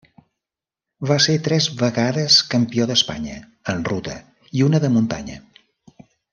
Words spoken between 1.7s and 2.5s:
vegades